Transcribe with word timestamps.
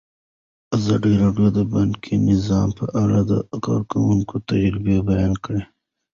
ازادي 0.77 1.13
راډیو 1.23 1.47
د 1.57 1.59
بانکي 1.73 2.15
نظام 2.29 2.69
په 2.79 2.85
اړه 3.03 3.19
د 3.31 3.33
کارګرانو 3.65 4.39
تجربې 4.49 4.97
بیان 5.09 5.33
کړي. 5.43 5.63